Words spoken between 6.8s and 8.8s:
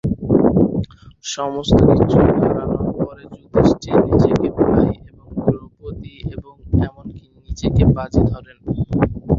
এমনকি নিজেকে বাজি ধরেন।